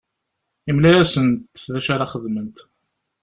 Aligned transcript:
Yemla-asent 0.67 1.55
d 1.71 1.73
acu 1.77 1.89
ara 1.93 2.11
xedment. 2.13 2.57